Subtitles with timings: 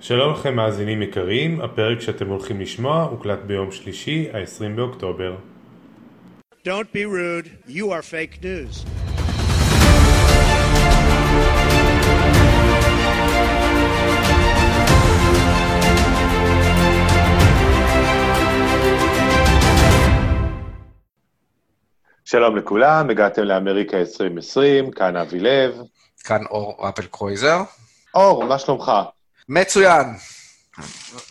[0.00, 5.36] שלום לכם מאזינים יקרים, הפרק שאתם הולכים לשמוע הוקלט ביום שלישי, ה-20 באוקטובר.
[6.52, 7.48] Don't be rude.
[7.68, 8.88] You are fake news.
[22.24, 25.74] שלום לכולם, הגעתם לאמריקה 2020, כאן אבי לב.
[26.24, 27.58] כאן אור אפל קרויזר.
[28.14, 28.92] אור, מה שלומך?
[29.48, 30.06] מצוין.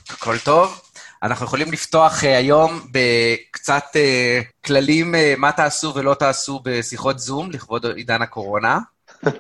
[0.09, 0.81] הכל טוב.
[1.23, 7.51] אנחנו יכולים לפתוח uh, היום בקצת uh, כללים uh, מה תעשו ולא תעשו בשיחות זום
[7.51, 8.79] לכבוד עידן הקורונה.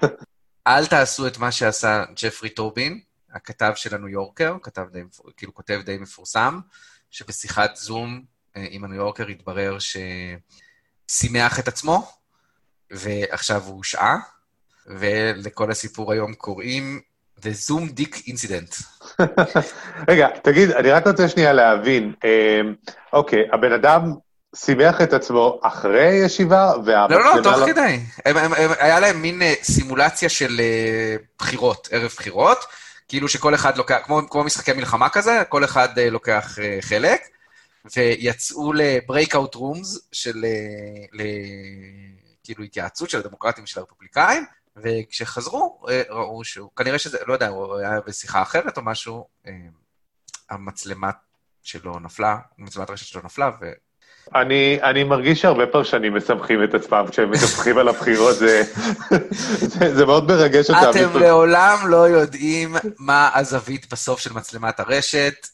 [0.67, 2.99] אל תעשו את מה שעשה ג'פרי טובין,
[3.33, 5.01] הכתב של הניו יורקר, כתב די,
[5.37, 6.59] כאילו כותב די מפורסם,
[7.11, 9.77] שבשיחת זום uh, עם הניו יורקר התברר
[11.09, 12.11] ששימח את עצמו,
[12.91, 14.17] ועכשיו הוא הושעה,
[14.87, 17.01] ולכל הסיפור היום קוראים
[17.41, 18.83] The Zoom Dick Incident.
[20.09, 22.13] רגע, תגיד, אני רק רוצה שנייה להבין.
[22.23, 22.61] אה,
[23.13, 24.13] אוקיי, הבן אדם
[24.55, 27.99] שימח את עצמו אחרי ישיבה, לא, לא, לא, תוך כדי.
[28.25, 32.57] הם, הם, הם, היה להם מין uh, סימולציה של uh, בחירות, ערב בחירות,
[33.07, 37.21] כאילו שכל אחד לוקח, כמו, כמו משחקי מלחמה כזה, כל אחד uh, לוקח חלק,
[37.95, 40.45] ויצאו ל-breakout rooms של,
[41.13, 41.21] ל,
[42.43, 44.45] כאילו התייעצות של הדמוקרטים ושל הרפובליקאים,
[44.77, 49.51] וכשחזרו, אה, ראו שהוא, כנראה שזה, לא יודע, הוא היה בשיחה אחרת או משהו, אה,
[50.49, 51.09] המצלמה
[51.63, 53.71] שלו נפלה, מצלמת הרשת שלו נפלה, ו...
[54.35, 58.63] אני, אני מרגיש שהרבה פרשנים מסמכים את עצמם כשהם מדווחים על הבחירות, זה,
[59.57, 60.89] זה, זה מאוד מרגש אותם.
[60.89, 65.47] אתם לעולם לא יודעים מה הזווית בסוף של מצלמת הרשת.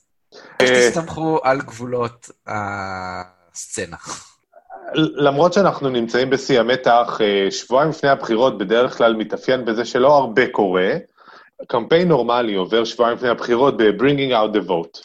[0.62, 3.98] אה, תסתמכו על גבולות הסצנה.
[4.96, 10.48] למרות שאנחנו נמצאים בשיא המתח, אה, שבועיים לפני הבחירות בדרך כלל מתאפיין בזה שלא הרבה
[10.48, 10.92] קורה.
[11.68, 15.02] קמפיין נורמלי עובר שבועיים לפני הבחירות ב-bringing out the vote,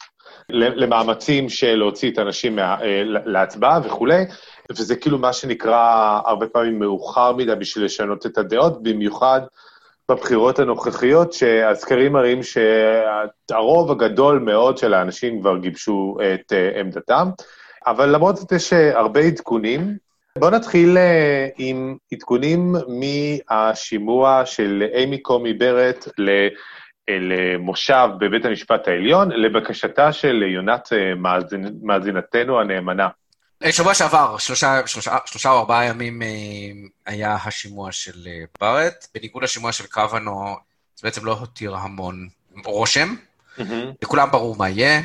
[0.50, 4.24] למאמצים של להוציא את האנשים מה, אה, להצבעה וכולי,
[4.70, 9.40] וזה כאילו מה שנקרא הרבה פעמים מאוחר מדי בשביל לשנות את הדעות, במיוחד
[10.10, 17.28] בבחירות הנוכחיות, שהסקרים מראים שהרוב הגדול מאוד של האנשים כבר גיבשו את אה, עמדתם.
[17.86, 19.96] אבל למרות זאת יש אה, הרבה עדכונים.
[20.38, 26.48] בואו נתחיל אה, עם עדכונים מהשימוע של אימי קומי ברט אה,
[27.20, 33.08] למושב בבית המשפט העליון, לבקשתה של יונת מאזינ, מאזינתנו הנאמנה.
[33.70, 36.22] שבוע שעבר, שלושה, שלושה, שלושה או ארבעה ימים
[37.06, 38.28] היה השימוע של
[38.60, 39.06] ברט.
[39.14, 40.56] בניגוד לשימוע של קוונו,
[40.96, 42.28] זה בעצם לא הותיר המון
[42.64, 43.14] רושם.
[43.58, 43.62] Mm-hmm.
[44.02, 45.00] לכולם ברור מה יהיה.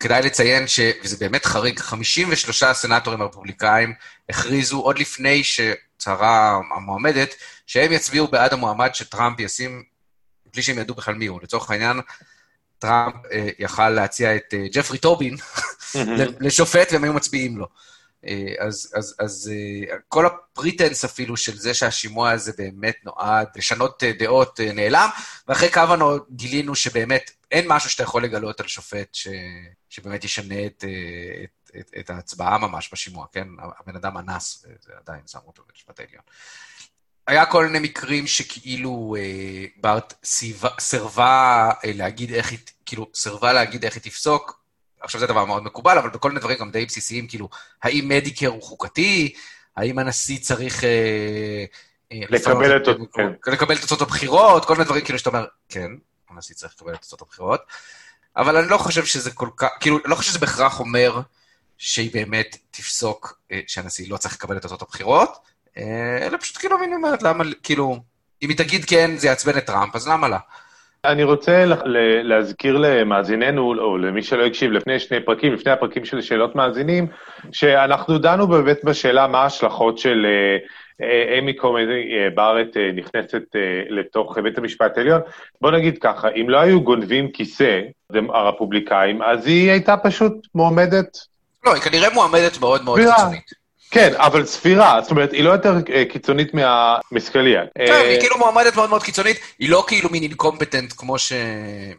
[0.00, 0.80] כדאי לציין ש...
[1.02, 3.94] וזה באמת חריג, 53 סנטורים רפובליקאים
[4.28, 7.34] הכריזו עוד לפני שהוצהרה המועמדת,
[7.66, 9.82] שהם יצביעו בעד המועמד שטראמפ ישים,
[10.52, 11.40] בלי שהם ידעו בכלל מי הוא.
[11.42, 12.00] לצורך העניין,
[12.78, 15.36] טראמפ אה, יכל להציע את אה, ג'פרי טובין
[16.40, 17.66] לשופט, והם היו מצביעים לו.
[18.26, 23.46] אה, אז, אז, אז אה, כל ה pretense אפילו של זה שהשימוע הזה באמת נועד
[23.56, 25.08] לשנות אה, דעות נעלם,
[25.48, 29.28] ואחרי כוונה גילינו שבאמת אין משהו שאתה יכול לגלות על שופט ש,
[29.88, 30.84] שבאמת ישנה את,
[31.44, 33.48] את, את, את ההצבעה ממש בשימוע, כן?
[33.80, 36.22] הבן אדם אנס, ועדיין שמו אותו בבית המשפט העליון.
[37.26, 40.14] היה כל מיני מקרים שכאילו אה, בארט
[40.80, 44.60] סירבה אה, להגיד איך היא, כאילו, סירבה להגיד איך היא תפסוק,
[45.00, 47.48] עכשיו זה דבר מאוד מקובל, אבל בכל מיני דברים גם די בסיסיים, כאילו,
[47.82, 49.34] האם מדיקר הוא חוקתי?
[49.76, 50.84] האם הנשיא צריך...
[50.84, 51.64] אה,
[52.12, 53.52] אה לקבל את, כן.
[53.52, 55.90] לקבל את תוצאות הבחירות, כל מיני דברים כאילו שאתה אומר, כן,
[56.34, 57.60] הנשיא צריך לקבל את תוצאות הבחירות,
[58.36, 61.20] אבל אני לא חושב שזה כל כך, כאילו, לא חושב שזה בהכרח אומר
[61.78, 65.38] שהיא באמת תפסוק אה, שהנשיא לא צריך לקבל את תוצאות הבחירות,
[65.76, 68.02] אה, אלא פשוט כאילו, אני אומרת, למה, כאילו,
[68.42, 70.38] אם היא תגיד כן, זה יעצבן את טראמפ, אז למה לה?
[71.04, 71.64] אני רוצה
[72.22, 77.06] להזכיר למאזיננו, או למי שלא הקשיב, לפני שני פרקים, לפני הפרקים של שאלות מאזינים,
[77.52, 80.26] שאנחנו דנו באמת בשאלה מה ההשלכות של
[81.02, 83.42] אה, אמי קומי אה, בארט אה, נכנסת
[83.90, 85.20] לתוך בית המשפט העליון.
[85.60, 87.80] בוא נגיד ככה, אם לא היו גונבים כיסא,
[88.34, 91.18] הרפובליקאים, אז היא הייתה פשוט מועמדת...
[91.66, 93.63] לא, היא כנראה מועמדת מאוד מאוד קיצונית.
[93.94, 97.62] כן, אבל ספירה, זאת אומרת, היא לא יותר אה, קיצונית מהמסקליה.
[97.78, 101.32] כן, אה, היא כאילו מועמדת מאוד מאוד קיצונית, היא לא כאילו מין אינקומפטנט כמו ש...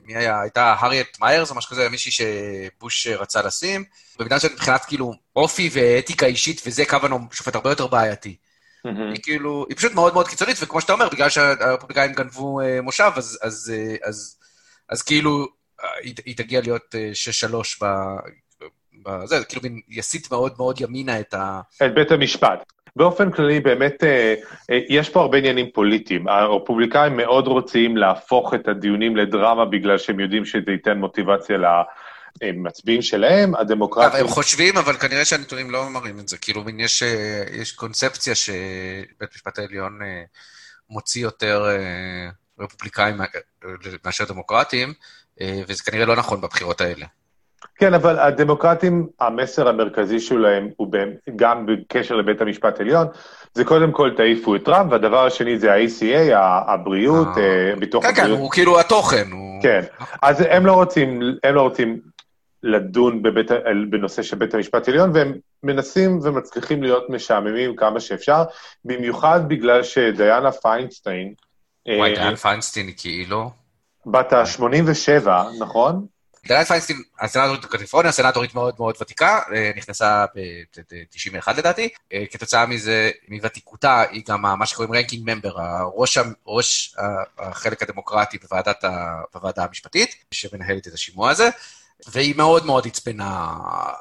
[0.05, 0.41] מי היה?
[0.41, 3.83] הייתה הריאט מאיירס או משהו כזה, מישהי שבוש רצה לשים.
[4.19, 8.35] במידה שמבחינת כאילו אופי ואתיקה אישית וזה, קוונו שופט הרבה יותר בעייתי.
[8.83, 13.11] היא כאילו, היא פשוט מאוד מאוד קיצונית, וכמו שאתה אומר, בגלל שהרפובליקאים גנבו אה, מושב,
[13.15, 14.37] אז, אז, אז,
[14.89, 15.47] אז כאילו,
[16.25, 16.95] היא תגיע להיות
[17.81, 17.85] 6-3
[19.05, 21.61] בזה, כאילו מין יסיט מאוד מאוד ימינה את ה...
[21.85, 22.73] את בית המשפט.
[22.95, 24.35] באופן כללי, באמת, אה,
[24.71, 26.27] אה, יש פה הרבה עניינים פוליטיים.
[26.27, 31.57] הרפובליקאים מאוד רוצים להפוך את הדיונים לדרמה בגלל שהם יודעים שזה ייתן מוטיבציה
[32.41, 34.19] למצביעים שלהם, הדמוקרטים...
[34.19, 36.37] הם חושבים, אבל כנראה שהנתונים לא מראים את זה.
[36.37, 37.03] כאילו, יש,
[37.51, 39.99] יש קונספציה שבית משפט העליון
[40.89, 41.65] מוציא יותר
[42.59, 43.17] רפובליקאים
[44.05, 44.93] מאשר דמוקרטים,
[45.67, 47.05] וזה כנראה לא נכון בבחירות האלה.
[47.77, 50.91] כן, אבל הדמוקרטים, המסר המרכזי שלהם הוא
[51.35, 53.07] גם בקשר לבית המשפט העליון,
[53.53, 56.35] זה קודם כל תעיפו את טראמפ, והדבר השני זה ה-ACA,
[56.67, 58.27] הבריאות, אה, אה, ביטוח הבריאות.
[58.27, 59.27] כן, כן, הוא כאילו התוכן.
[59.61, 59.81] כן,
[60.21, 61.99] אז הם לא רוצים, הם לא רוצים
[62.63, 63.51] לדון בבית,
[63.89, 68.43] בנושא של בית המשפט העליון, והם מנסים ומצליחים להיות משעממים כמה שאפשר,
[68.85, 71.33] במיוחד בגלל שדיאנה פיינשטיין...
[71.87, 73.49] וואי, אה, דיאנה פיינשטיין היא כאילו...
[74.05, 75.27] בת ה-87,
[75.59, 76.05] נכון?
[76.47, 81.89] דלת פיינסטין, הסנטורית בקליפורניה, סנטורית מאוד מאוד ותיקה, אה, נכנסה ב-91 לדעתי.
[82.13, 85.55] אה, כתוצאה מזה, מוותיקותה, היא גם מה שקוראים ranking member,
[86.47, 86.95] ראש,
[87.39, 88.37] החלק הדמוקרטי
[89.33, 91.49] בוועדה המשפטית, שמנהלת את השימוע הזה.
[92.07, 93.53] והיא מאוד מאוד עצבנה,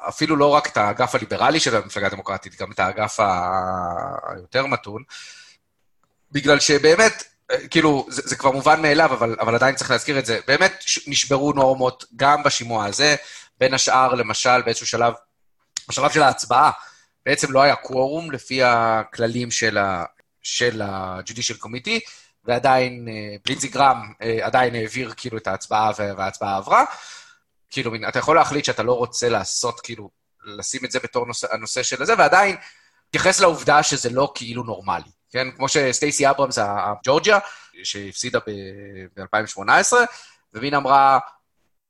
[0.09, 3.19] אפילו לא רק את האגף הליברלי של המפלגה הדמוקרטית, גם את האגף
[4.29, 5.03] היותר מתון,
[6.31, 7.23] בגלל שבאמת,
[7.69, 10.39] כאילו, זה, זה כבר מובן מאליו, אבל, אבל עדיין צריך להזכיר את זה.
[10.47, 13.15] באמת נשברו נורמות גם בשימוע הזה,
[13.59, 15.13] בין השאר, למשל, באיזשהו שלב,
[15.89, 16.71] בשלב של ההצבעה,
[17.25, 20.03] בעצם לא היה קוורום לפי הכללים של, ה,
[20.41, 21.99] של ה-Judicial Committee,
[22.43, 23.07] ועדיין,
[23.45, 26.85] בלינזי אה, גרם אה, עדיין העביר כאילו את ההצבעה וההצבעה עברה.
[27.69, 30.09] כאילו, אתה יכול להחליט שאתה לא רוצה לעשות, כאילו,
[30.45, 32.55] לשים את זה בתור נושא, הנושא של זה, ועדיין
[33.09, 35.09] תתייחס לעובדה שזה לא כאילו נורמלי.
[35.31, 35.47] כן?
[35.51, 37.39] כמו שסטייסי אברמס, הג'ורג'יה,
[37.83, 38.39] שהפסידה
[39.17, 39.93] ב-2018,
[40.53, 41.19] ומין אמרה,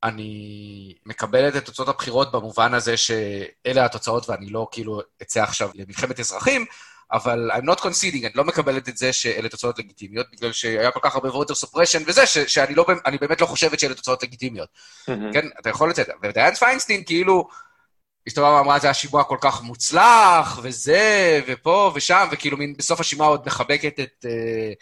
[0.03, 6.19] אני מקבלת את תוצאות הבחירות במובן הזה שאלה התוצאות ואני לא כאילו אצא עכשיו למלחמת
[6.19, 6.65] אזרחים,
[7.11, 10.99] אבל I'm not conceding, אני לא מקבלת את זה שאלה תוצאות לגיטימיות, בגלל שהיה כל
[11.03, 12.85] כך הרבה voter suppression וזה, ש- שאני לא,
[13.21, 14.69] באמת לא חושבת שאלה תוצאות לגיטימיות.
[14.69, 15.33] Mm-hmm.
[15.33, 16.07] כן, אתה יכול לצאת.
[16.23, 17.47] ודיין פיינסטין כאילו,
[18.27, 23.27] הסתובבה ואמרה, זה היה שימוע כל כך מוצלח, וזה, ופה ושם, וכאילו מין בסוף השימוע
[23.27, 24.73] עוד מחבקת את, אה,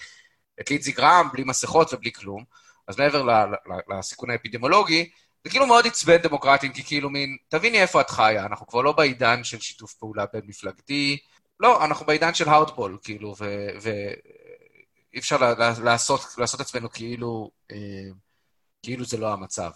[0.61, 2.43] את לידזי גרם בלי מסכות ובלי כלום.
[2.87, 3.25] אז מעבר
[3.97, 5.09] לסיכון האפידמולוגי,
[5.43, 8.91] זה כאילו מאוד עצבן דמוקרטים, כי כאילו מין, תביני איפה את חיה, אנחנו כבר לא
[8.91, 11.17] בעידן של שיתוף פעולה בין-מפלגתי,
[11.59, 13.35] לא, אנחנו בעידן של הארדבול, כאילו,
[13.81, 15.53] ואי אפשר
[15.83, 17.77] לעשות, לעשות עצמנו כאילו, אה,
[18.83, 19.71] כאילו זה לא המצב.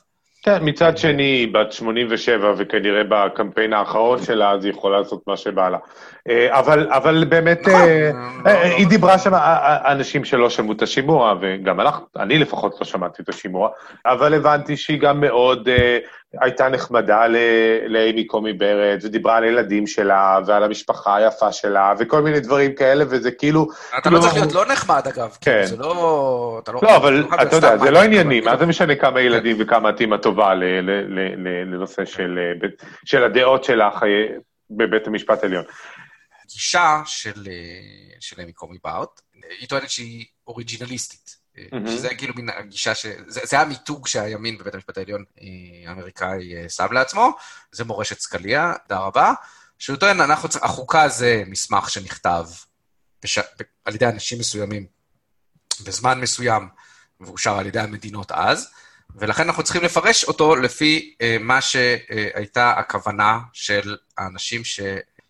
[0.47, 5.37] כן, מצד שני, היא בת 87, וכנראה בקמפיין האחרון שלה, אז היא יכולה לעשות מה
[5.37, 5.77] שבא לה.
[6.29, 7.67] אה, אבל, אבל באמת.
[7.67, 8.11] אה,
[8.45, 9.31] אה, היא דיברה שם,
[9.85, 11.79] אנשים שלא שמעו את השימוע, וגם
[12.15, 13.69] אני לפחות לא שמעתי את השימוע,
[14.05, 15.69] אבל הבנתי שהיא גם מאוד
[16.41, 17.27] הייתה נחמדה
[17.87, 23.05] לאימי קומי ברד, ודיברה על הילדים שלה, ועל המשפחה היפה שלה, וכל מיני דברים כאלה,
[23.09, 23.67] וזה כאילו...
[23.97, 25.37] אתה לא צריך להיות לא נחמד, אגב.
[25.41, 25.65] כאילו, כן.
[25.65, 26.61] זה לא...
[26.67, 30.01] לא, לא, אבל אתה יודע, זה לא ענייני, מה זה משנה כמה ילדים וכמה את
[30.01, 30.53] אימא טובה
[31.65, 32.03] לנושא
[33.05, 33.95] של הדעות שלך
[34.69, 35.63] בבית המשפט העליון.
[36.45, 37.01] הגישה
[38.19, 39.21] של אימי קומי בארט,
[39.59, 41.46] היא טוענת שהיא אוריג'ינליסטית.
[41.57, 41.89] Mm-hmm.
[41.89, 43.05] שזה כאילו מין הגישה ש...
[43.27, 45.47] זה, זה המיתוג שהימין בבית המשפט העליון אה,
[45.89, 47.37] האמריקאי אה, שם לעצמו,
[47.71, 49.33] זה מורשת סקליה, תודה רבה.
[49.79, 52.45] שהוא טוען, אנחנו, החוקה זה מסמך שנכתב
[53.23, 53.39] בש...
[53.85, 54.85] על ידי אנשים מסוימים
[55.85, 56.67] בזמן מסוים,
[57.21, 58.71] ואושר על ידי המדינות אז,
[59.15, 64.79] ולכן אנחנו צריכים לפרש אותו לפי אה, מה שהייתה הכוונה של האנשים ש...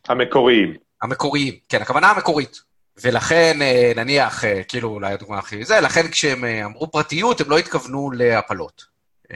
[0.08, 0.74] המקוריים.
[1.02, 2.67] המקוריים, כן, הכוונה המקורית.
[3.04, 7.50] ולכן, אה, נניח, אה, כאילו, אולי הדוגמה הכי זה, לכן כשהם אה, אמרו פרטיות, הם
[7.50, 8.86] לא התכוונו להפלות,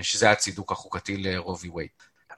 [0.02, 1.79] שזה הצידוק החוקתי ל Roe v.
[1.79, 1.90] Wade.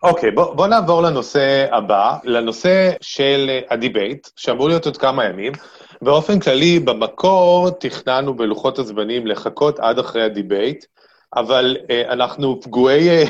[0.04, 5.26] אוקיי, okay, בוא, בוא נעבור לנושא הבא, לנושא של ה debate, שאמור להיות עוד כמה
[5.26, 5.54] ימים.
[6.02, 10.86] באופן כללי, במקור תכננו בלוחות הזמנים לחכות עד אחרי ה debate,
[11.36, 13.26] אבל uh, אנחנו פגועי,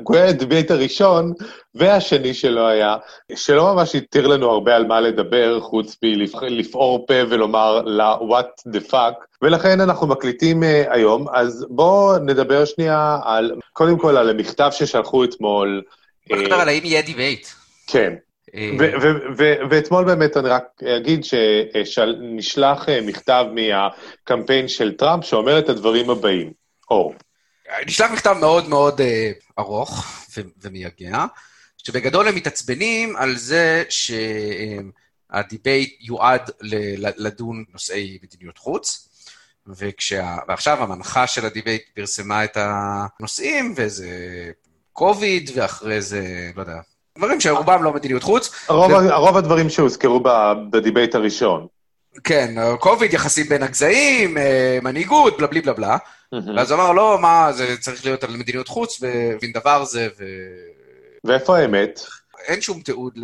[0.00, 1.32] פגועי ה debate הראשון
[1.74, 2.96] והשני שלא היה,
[3.34, 8.90] שלא ממש התיר לנו הרבה על מה לדבר, חוץ מלפעור פה ולומר לה what the
[8.90, 14.68] fuck, ולכן אנחנו מקליטים uh, היום, אז בואו נדבר שנייה על, קודם כל על המכתב
[14.72, 15.82] ששלחו אתמול.
[16.30, 17.46] נדבר על האם יהיה debate.
[17.86, 18.14] כן.
[19.70, 20.64] ואתמול באמת אני רק
[20.96, 21.24] אגיד
[21.84, 26.52] שנשלח מכתב מהקמפיין של טראמפ שאומר את הדברים הבאים.
[26.90, 27.14] אור.
[27.86, 30.06] נשלח מכתב מאוד מאוד אה, ארוך
[30.62, 31.24] ומייגע,
[31.78, 33.84] שבגדול הם מתעצבנים על זה
[35.30, 36.50] שה debate יועד
[37.16, 39.08] לדון נושאי מדיניות חוץ,
[39.66, 40.36] וכשה...
[40.48, 44.10] ועכשיו המנחה של ה debate פרסמה את הנושאים, וזה
[44.92, 46.80] קוביד, ואחרי זה, לא יודע,
[47.18, 48.66] דברים שרובם לא מדיניות חוץ.
[48.68, 49.16] רוב, ו...
[49.16, 50.22] רוב הדברים שהוזכרו
[50.70, 51.66] ב debate הראשון.
[52.24, 55.96] כן, קוביד, יחסים בין הגזעים, אה, מנהיגות, בלה בלי בלה בלה.
[56.32, 60.24] ואז הוא אמר, לא, מה, זה צריך להיות על מדיניות חוץ, ובין דבר זה, ו...
[61.24, 62.00] ואיפה האמת?
[62.38, 63.18] אין שום תיעוד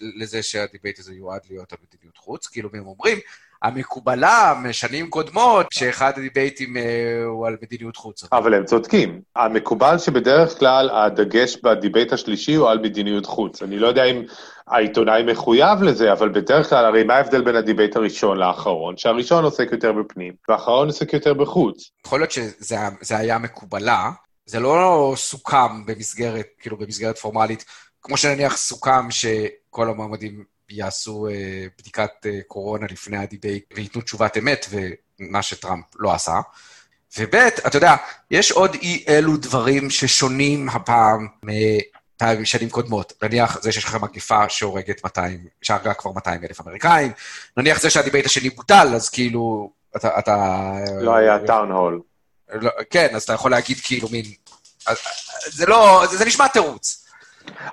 [0.00, 3.18] לזה שה debate הזה יועד להיות על מדיניות חוץ, כאילו, הם אומרים,
[3.62, 8.24] המקובלה משנים קודמות, שאחד הדיבייטים אה, הוא על מדיניות חוץ.
[8.32, 9.20] אבל הם צודקים.
[9.36, 13.62] המקובל שבדרך כלל הדגש ב debate השלישי הוא על מדיניות חוץ.
[13.62, 14.22] אני לא יודע אם
[14.68, 18.96] העיתונאי מחויב לזה, אבל בדרך כלל, הרי מה ההבדל בין ה debate הראשון לאחרון?
[18.96, 21.90] שהראשון עוסק יותר בפנים, והאחרון עוסק יותר בחוץ.
[22.06, 24.10] יכול להיות שזה היה מקובלה,
[24.46, 27.64] זה לא סוכם במסגרת, כאילו במסגרת פורמלית,
[28.02, 34.36] כמו שנניח סוכם שכל המועמדים יעשו אה, בדיקת אה, קורונה לפני ה debate וייתנו תשובת
[34.36, 36.40] אמת, ומה שטראמפ לא עשה.
[37.18, 37.94] וב', אתה יודע,
[38.30, 43.12] יש עוד אי אלו דברים ששונים הפעם מפעמים שנים קודמות.
[43.22, 47.12] נניח זה שיש לך מגיפה שהורגת 200, שהרגה כבר 200 אלף אמריקאים,
[47.56, 50.18] נניח זה שה debate השני בוטל, אז כאילו, אתה...
[50.18, 52.00] אתה לא היה טאון הול.
[52.52, 54.24] לא, כן, אז אתה יכול להגיד כאילו מין...
[55.46, 57.07] זה לא, זה, זה נשמע תירוץ.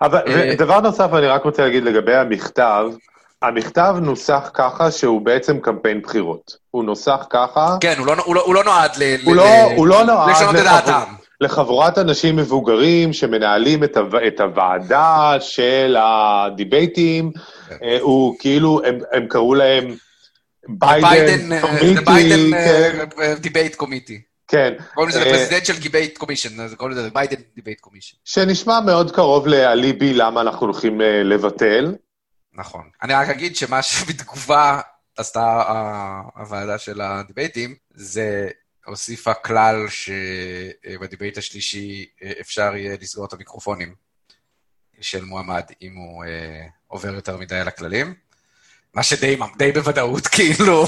[0.01, 2.85] אבל אה, דבר נוסף, אני רק רוצה להגיד לגבי המכתב,
[3.41, 6.57] המכתב נוסח ככה שהוא בעצם קמפיין בחירות.
[6.71, 7.77] הוא נוסח ככה...
[7.81, 9.15] כן, הוא לא, הוא לא, הוא לא נועד ל...
[9.25, 11.03] הוא, ל, לא, ל, הוא לא נועד לחבר,
[11.41, 17.31] לחבורת אנשים מבוגרים שמנהלים את, הו, את הוועדה של הדיבייטים.
[17.69, 17.75] כן.
[17.83, 19.95] אה, הוא כאילו, הם, הם קראו להם
[20.67, 22.01] Biden committee.
[22.05, 24.21] Biden debate committee.
[24.47, 24.73] כן.
[24.93, 28.17] קוראים לזה presidential debate commission, קוראים לזה Biden debate commission.
[28.25, 31.95] שנשמע מאוד קרוב לאליבי למה אנחנו הולכים אה, לבטל.
[32.53, 32.89] נכון.
[33.03, 34.81] אני רק אגיד שמה שבתגובה
[35.17, 35.63] עשתה
[36.35, 38.49] הוועדה של הדיבייטים, זה
[38.85, 43.95] הוסיפה כלל שב debate השלישי אה, אפשר יהיה לסגור את המיקרופונים
[45.01, 48.13] של מועמד אם הוא אה, עובר יותר מדי על הכללים.
[48.95, 50.85] מה שדי די בוודאות, כאילו,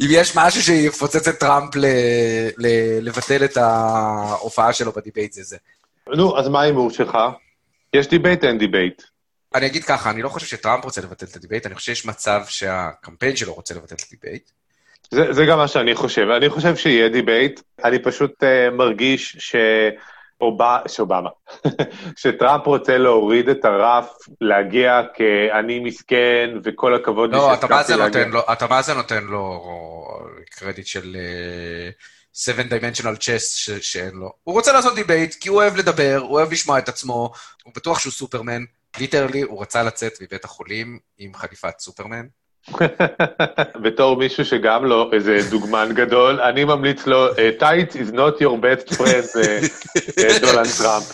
[0.00, 1.84] אם יש משהו שיפוצץ את טראמפ ל,
[2.58, 2.66] ל,
[3.00, 5.56] לבטל את ההופעה שלו ב debate זה זה.
[6.16, 7.18] נו, אז מה ההימור שלך?
[7.94, 9.02] יש debate, אין debate.
[9.54, 12.06] אני אגיד ככה, אני לא חושב שטראמפ רוצה לבטל את ה debate, אני חושב שיש
[12.06, 14.50] מצב שהקמפיין שלו רוצה לבטל את ה debate.
[15.10, 16.26] זה, זה גם מה שאני חושב.
[16.36, 19.56] אני חושב שיהיה debate, אני פשוט uh, מרגיש ש...
[20.88, 21.30] שאובמה,
[22.20, 28.28] שטראמפ רוצה להוריד את הרף, להגיע כאני מסכן וכל הכבוד לי לא, שהסכמתי להגיע.
[28.28, 29.64] לא, אתה מה זה נותן לו
[30.50, 34.32] קרדיט של uh, seven dimensional chess שאין לו.
[34.42, 37.32] הוא רוצה לעשות debate כי הוא אוהב לדבר, הוא אוהב לשמוע את עצמו,
[37.64, 38.64] הוא בטוח שהוא סופרמן.
[39.00, 42.26] literally, הוא רצה לצאת מבית החולים עם חליפת סופרמן.
[43.84, 47.26] בתור מישהו שגם לא איזה דוגמן גדול, אני ממליץ לו,
[47.58, 49.58] טייץ is not your best friend, אה,
[50.18, 51.04] אה, דונלד טראמפ.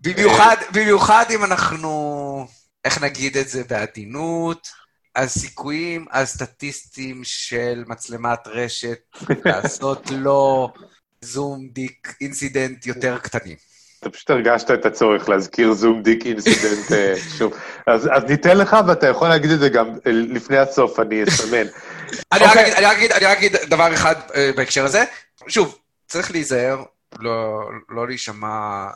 [0.00, 2.46] במיוחד, במיוחד אם אנחנו,
[2.84, 4.68] איך נגיד את זה בעדינות,
[5.16, 8.98] הסיכויים הסטטיסטיים של מצלמת רשת
[9.44, 10.72] לעשות לו
[11.20, 13.56] Zoom dick incident יותר קטנים.
[14.02, 17.54] אתה פשוט הרגשת את הצורך להזכיר Zoom dick incident אה, שוב.
[17.86, 21.56] אז, אז ניתן לך, ואתה יכול להגיד את זה גם אה, לפני הסוף, אני אסמן.
[22.32, 25.04] אני, רק אגיד, אני, רק אגיד, אני רק אגיד דבר אחד אה, בהקשר הזה.
[25.48, 26.84] שוב, צריך להיזהר,
[27.18, 28.86] לא, לא להישמע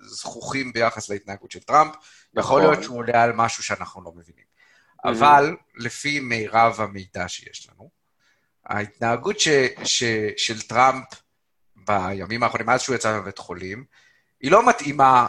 [0.00, 1.94] זכוכים ביחס להתנהגות של טראמפ.
[2.36, 2.84] יכול להיות נכון.
[2.84, 4.44] שהוא עולה על משהו שאנחנו לא מבינים.
[5.04, 7.90] אבל לפי מירב המידע שיש לנו,
[8.66, 9.48] ההתנהגות ש,
[9.84, 10.04] ש,
[10.36, 11.04] של טראמפ
[11.76, 13.84] בימים האחרונים, מאז שהוא יצא מבית חולים,
[14.44, 15.26] היא לא מתאימה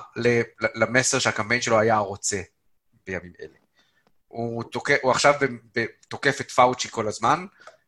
[0.75, 2.41] למסר שהקמפיין שלו היה רוצה
[3.07, 3.57] בימים אלה.
[4.27, 5.33] הוא, תוקף, הוא עכשיו
[6.07, 7.45] תוקף את פאוצ'י כל הזמן,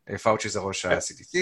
[0.10, 1.38] אה, פאוצ'י זה ראש ה-CDC.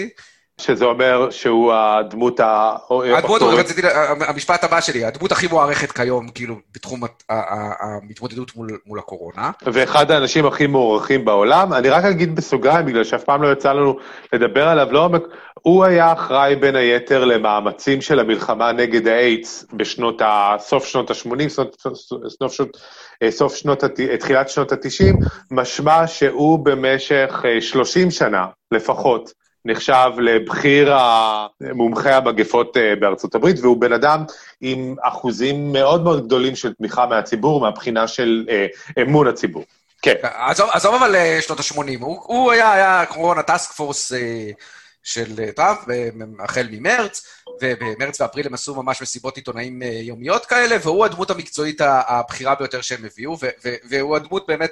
[0.60, 2.76] שזה אומר שהוא הדמות ה...
[3.16, 3.82] הדמות, רציתי,
[4.28, 9.50] המשפט הבא שלי, הדמות הכי מוערכת כיום, כאילו, בתחום ההתמודדות מול, מול הקורונה.
[9.62, 11.72] ואחד האנשים הכי מוערכים בעולם.
[11.72, 13.96] אני רק אגיד בסוגריים, בגלל שאף פעם לא יצא לנו
[14.32, 15.22] לדבר עליו לעומק,
[15.54, 20.56] הוא היה אחראי בין היתר למאמצים של המלחמה נגד האיידס בשנות ה...
[20.58, 21.94] סוף שנות ה-80, סוף, סוף,
[22.28, 22.60] סוף,
[23.30, 23.84] סוף שנות,
[24.20, 30.94] תחילת שנות ה-90, משמע שהוא במשך 30 שנה לפחות, נחשב לבכיר
[31.60, 34.24] מומחי המגפות אה, בארצות הברית, והוא בן אדם
[34.60, 38.66] עם אחוזים מאוד מאוד גדולים של תמיכה מהציבור, מהבחינה של אה,
[39.02, 39.64] אמון הציבור.
[40.02, 40.14] כן.
[40.52, 44.12] עזוב, אבל אה, שנות ה-80, הוא, הוא היה, היה קורונה טאסק פורס
[45.02, 45.78] של טראמפ,
[46.38, 52.54] החל ממרץ, ובמרץ ואפריל הם עשו ממש מסיבות עיתונאים יומיות כאלה, והוא הדמות המקצועית הבכירה
[52.54, 53.36] ביותר שהם הביאו,
[53.90, 54.70] והוא הדמות באמת,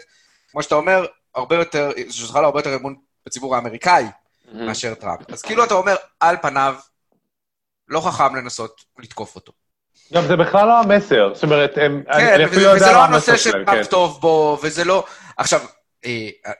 [0.50, 2.94] כמו שאתה אומר, הרבה יותר, שזוכה לו הרבה יותר אמון
[3.26, 4.04] בציבור האמריקאי.
[4.54, 4.66] Mm-hmm.
[4.66, 5.30] מאשר טראמפ.
[5.30, 6.74] אז כאילו אתה אומר, על פניו,
[7.88, 9.52] לא חכם לנסות לתקוף אותו.
[10.12, 12.02] גם זה בכלל לא המסר, זאת אומרת, הם...
[12.06, 13.84] כן, אני אפילו וזה, לא המסר הנושא שטראמפ כן.
[13.84, 15.06] טוב בו, וזה לא...
[15.36, 15.60] עכשיו,
[16.04, 16.52] אה, אה,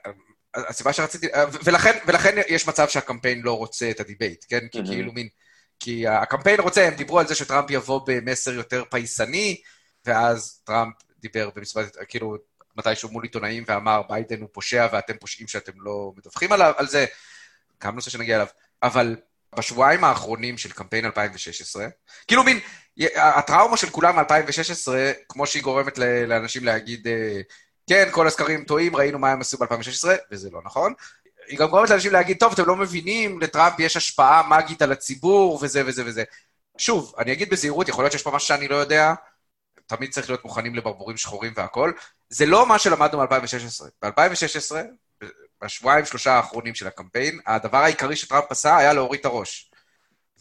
[0.55, 1.27] הסיבה שרציתי...
[1.33, 4.67] אה, ולכן, ולכן יש מצב שהקמפיין לא רוצה את הדיבייט, כן?
[4.71, 4.91] כי מהמם.
[4.91, 5.27] כאילו מין...
[5.79, 9.61] כי הקמפיין רוצה, הם דיברו על זה שטראמפ יבוא במסר יותר פייסני,
[10.05, 12.37] ואז טראמפ דיבר במסיבת, כאילו,
[12.77, 17.05] מתישהו מול עיתונאים ואמר, ביידן הוא פושע ואתם פושעים שאתם לא מדווחים עליו, על זה,
[17.83, 18.47] גם נושא שנגיע אליו.
[18.83, 19.15] אבל
[19.57, 21.87] בשבועיים האחרונים של קמפיין 2016,
[22.27, 22.59] כאילו מין,
[23.15, 24.87] הטראומה של כולם מ-2016,
[25.29, 27.41] כמו שהיא גורמת לאנשים להגיד, אה,
[27.89, 30.93] כן, כל הסקרים טועים, ראינו מה הם עשו ב-2016, וזה לא נכון.
[31.47, 35.59] היא גם גורמת לאנשים להגיד, טוב, אתם לא מבינים, לטראמפ יש השפעה מגית על הציבור,
[35.61, 36.23] וזה וזה וזה.
[36.77, 39.13] שוב, אני אגיד בזהירות, יכול להיות שיש פה משהו שאני לא יודע,
[39.87, 41.93] תמיד צריך להיות מוכנים לברבורים שחורים והכול.
[42.29, 43.85] זה לא מה שלמדנו מ-2016.
[44.01, 44.75] ב-2016,
[45.63, 49.71] בשבועיים, שלושה האחרונים של הקמפיין, הדבר העיקרי שטראמפ עשה היה להוריד את הראש.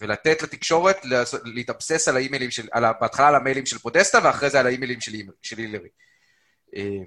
[0.01, 0.97] ולתת לתקשורת
[1.45, 5.13] להתאבסס על האימיילים של, על, בהתחלה על המיילים של פודסטה, ואחרי זה על האימיילים של,
[5.43, 5.89] של הילרי.
[6.77, 7.05] אה,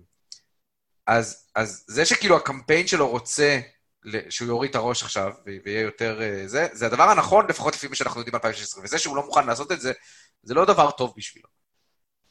[1.08, 3.60] אז, אז זה שכאילו הקמפיין שלו רוצה
[4.30, 5.34] שהוא יוריד את הראש עכשיו,
[5.66, 8.80] ויהיה יותר אה, זה, זה הדבר הנכון, לפחות לפי מה שאנחנו יודעים ב-2016.
[8.84, 9.92] וזה שהוא לא מוכן לעשות את זה,
[10.44, 11.48] זה לא דבר טוב בשבילו.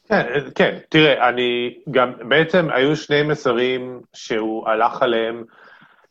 [0.09, 5.43] כן, כן, תראה, אני גם, בעצם היו שני מסרים שהוא הלך עליהם,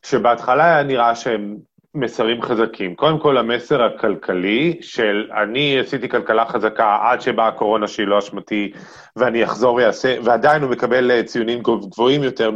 [0.09, 1.57] שבהתחלה היה נראה שהם
[1.95, 2.95] מסרים חזקים.
[2.95, 8.73] קודם כל, המסר הכלכלי של אני עשיתי כלכלה חזקה עד שבאה הקורונה שהיא לא אשמתי,
[9.17, 12.51] ואני אחזור ואעשה, ועדיין הוא מקבל אה, ציונים גבוהים יותר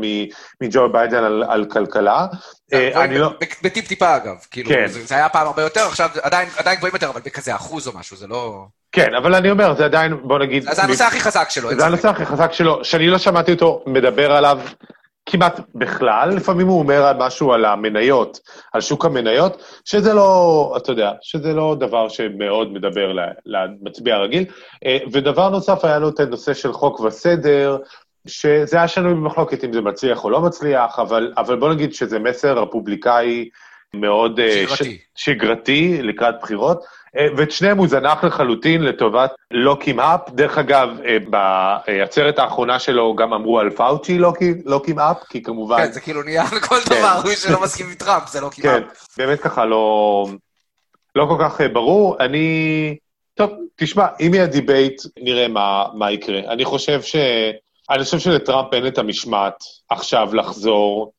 [0.60, 2.26] מג'ו ביידן על, על כלכלה.
[2.72, 3.32] אה, אני לא...
[3.62, 4.86] בטיפ-טיפה אגב, כאילו, כן.
[4.86, 7.92] זה, זה היה פעם הרבה יותר, עכשיו עדיין, עדיין גבוהים יותר, אבל בכזה אחוז או
[7.98, 8.64] משהו, זה לא...
[8.92, 10.62] כן, אבל אני אומר, זה עדיין, בוא נגיד...
[10.62, 11.74] זה הנושא הכי חזק שלו.
[11.74, 11.86] זה.
[11.86, 14.60] הנושא הכי חזק שלו, שאני לא שמעתי אותו מדבר עליו
[15.30, 18.40] כמעט בכלל, לפעמים הוא אומר על משהו על המניות,
[18.72, 23.12] על שוק המניות, שזה לא, אתה יודע, שזה לא דבר שמאוד מדבר
[23.46, 24.44] למצביע הרגיל.
[24.86, 27.78] אה, ודבר נוסף, היה לו את הנושא של חוק וסדר,
[28.26, 32.18] שזה היה שנוי במחלוקת אם זה מצליח או לא מצליח, אבל, אבל בוא נגיד שזה
[32.18, 33.48] מסר רפובליקאי
[33.94, 34.40] מאוד...
[34.40, 34.98] אה, שגרתי.
[35.14, 36.84] ש- שגרתי לקראת בחירות.
[37.16, 40.20] אה, ואת שניהם הוא זנח לחלוטין לטובת לוקים אפ.
[40.30, 41.16] דרך אגב, אה,
[41.86, 44.18] בעצרת האחרונה שלו גם אמרו על פאוצ'י
[44.64, 45.76] לוקים אפ, כי כמובן...
[45.76, 48.62] כן, זה כאילו נהיה על כל דבר, מי שלא מסכים עם טראמפ, זה לא כן,
[48.62, 48.98] כמעט.
[49.18, 50.26] באמת ככה לא,
[51.16, 52.16] לא כל כך ברור.
[52.20, 52.96] אני...
[53.34, 56.38] טוב, תשמע, אם יהיה דיבייט, נראה מה, מה יקרה.
[56.38, 57.16] אני חושב ש...
[57.90, 61.12] אני חושב שלטראמפ אין את המשמעת עכשיו לחזור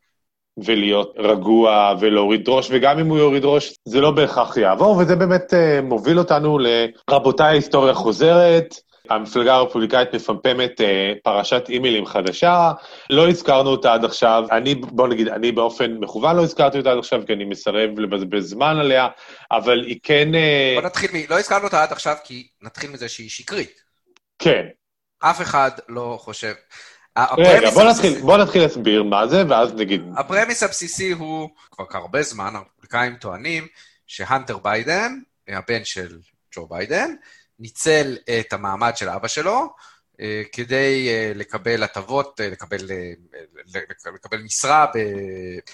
[0.58, 5.54] ולהיות רגוע ולהוריד ראש, וגם אם הוא יוריד ראש, זה לא בהכרח יעבור, וזה באמת
[5.54, 8.76] uh, מוביל אותנו לרבותיי, ההיסטוריה חוזרת.
[9.10, 10.84] המפלגה הרפובליקאית מפמפמת uh,
[11.24, 12.72] פרשת אימיילים חדשה,
[13.10, 16.98] לא הזכרנו אותה עד עכשיו, אני, בוא נגיד, אני באופן מכוון לא הזכרתי אותה עד
[16.98, 19.08] עכשיו, כי אני מסרב לבזבז זמן עליה,
[19.52, 20.30] אבל היא כן...
[20.34, 21.18] Uh, בוא נתחיל מ...
[21.30, 23.82] לא הזכרנו אותה עד עכשיו, כי נתחיל מזה שהיא שקרית.
[24.40, 24.66] כן.
[25.20, 26.54] אף אחד לא חושב...
[27.18, 30.02] רגע, בוא נתחיל, בוא נתחיל להסביר מה זה, ואז נגיד...
[30.18, 33.68] הפרמיס הבסיסי הוא, כבר הרבה זמן, הרפובליקאים טוענים
[34.08, 36.18] שהנטר ביידן, הבן של
[36.56, 37.16] ג'ו ביידן,
[37.60, 39.74] ניצל את המעמד של אבא שלו
[40.22, 42.78] אה, כדי אה, לקבל הטבות, אה, לקבל,
[44.16, 44.98] לקבל משרה ב...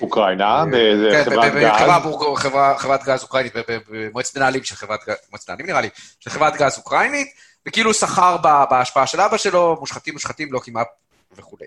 [0.01, 1.27] אוקראינה, באיזה כן, גז.
[2.77, 3.53] חברת גז אוקראינית,
[3.89, 7.27] במועצת מנהלים של חברת גז, מועצת מנהלים נראה לי, של חברת גז אוקראינית,
[7.67, 8.37] וכאילו שכר
[8.69, 10.87] בהשפעה של אבא שלו, מושחתים מושחתים, לא כמעט
[11.37, 11.65] וכולי.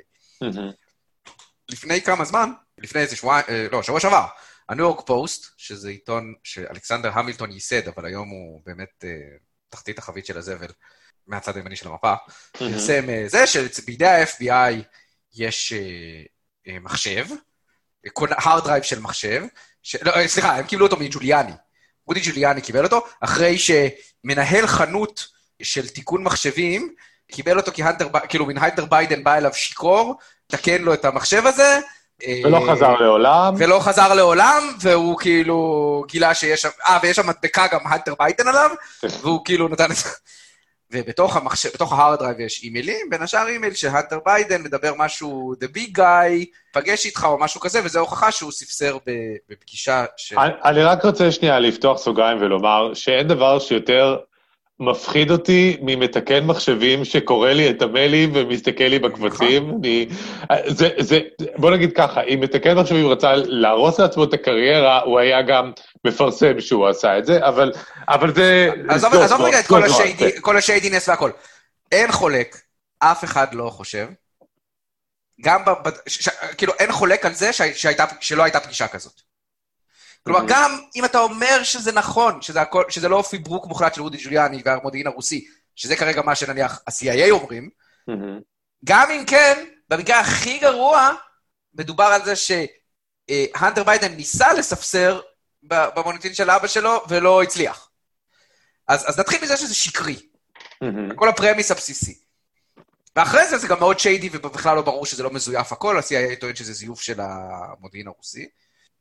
[1.71, 4.27] לפני כמה זמן, לפני איזה שבועיים, אה, לא, שבוע שעבר,
[4.69, 9.11] הניו יורק פוסט, שזה עיתון שאלכסנדר המילטון ייסד, אבל היום הוא באמת אה,
[9.69, 10.73] תחתית החבית של הזבל,
[11.27, 12.15] מהצד הימני של המפה,
[12.53, 14.83] פרסם אה, זה שבידי ה-FBI
[15.35, 15.73] יש
[16.81, 17.27] מחשב,
[18.19, 19.43] hard drive של מחשב,
[19.83, 19.97] ש...
[19.97, 21.53] לא, סליחה, הם קיבלו אותו מג'וליאני.
[22.07, 25.29] רודי ג'וליאני קיבל אותו, אחרי שמנהל חנות
[25.63, 26.95] של תיקון מחשבים,
[27.31, 30.15] קיבל אותו כי הנטר, כאילו, מן הנטר ביידן בא אליו שיכור,
[30.47, 31.79] תקן לו את המחשב הזה.
[32.27, 33.55] אה, ולא חזר לעולם.
[33.59, 38.49] ולא חזר לעולם, והוא כאילו גילה שיש שם, אה, ויש שם מדבקה גם הנטר ביידן
[38.49, 38.71] עליו,
[39.21, 40.09] והוא כאילו נתן את זה.
[40.93, 45.55] ובתוך המחשב, בתוך ה hard drive יש אימיילים, בין השאר אימייל שהנטר ביידן מדבר משהו,
[45.65, 48.99] the big guy, פגש איתך או משהו כזה, וזו הוכחה שהוא ספסר
[49.51, 50.39] בפגישה של...
[50.39, 54.17] אני- אני רק רוצה שנייה לפתוח סוגריים ולומר שאין דבר שיותר
[54.81, 59.71] מפחיד אותי ממתקן מחשבים שקורא לי את המיילים ומסתכל לי בקבצים.
[59.81, 60.07] אני,
[60.67, 61.21] זה, זה,
[61.57, 65.73] בוא נגיד ככה, אם מתקן מחשבים רצה להרוס לעצמו את הקריירה, הוא היה גם
[66.07, 67.73] מפרסם שהוא עשה את זה, אבל,
[68.09, 68.71] אבל זה...
[68.89, 71.31] עזוב עזוב לא- רגע את לא כל השיידי- כל השיידינס והכל.
[71.93, 72.57] אין חולק,
[72.99, 74.07] אף אחד לא חושב,
[75.41, 78.89] גם, ב- ב- ש- ש- כאילו, אין חולק על זה שהי- שהייתה- שלא הייתה פגישה
[78.89, 79.13] כזאת.
[80.25, 84.19] כלומר, גם אם אתה אומר שזה נכון, שזה, הכל, שזה לא פיברוק מוחלט של רודי
[84.25, 87.71] ג'וליאני והמודיעין הרוסי, שזה כרגע מה שנניח ה-CIA אומרים.
[88.85, 91.11] גם אם כן, במקרה הכי גרוע,
[91.75, 95.21] מדובר על זה שהנטר ביידן ניסה לספסר
[95.63, 97.89] במוניטין של אבא שלו ולא הצליח.
[98.89, 100.17] אז, אז נתחיל מזה שזה שקרי.
[101.17, 102.19] כל הפרמיס הבסיסי.
[103.17, 106.57] ואחרי זה זה גם מאוד שיידי ובכלל לא ברור שזה לא מזויף הכל, ה-CIA טוען
[106.57, 108.49] שזה זיוף של המודיעין הרוסי.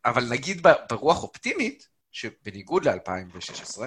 [0.06, 3.82] אבל נגיד ברוח אופטימית, שבניגוד ל-2016,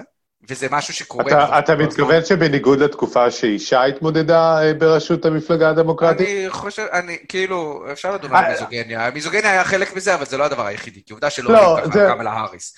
[0.49, 1.27] וזה משהו שקורה...
[1.27, 1.75] אתה, אתה.
[1.75, 6.27] מתכוון שבניגוד לתקופה שאישה התמודדה אה, בראשות המפלגה הדמוקרטית?
[6.27, 9.07] אני חושב, אני, כאילו, אפשר לדון אה, על מיזוגניה.
[9.07, 12.19] המיזוגניה היה חלק מזה, אבל זה לא הדבר היחידי, כי עובדה שלא לא, זה- גם
[12.19, 12.77] על ההאריס.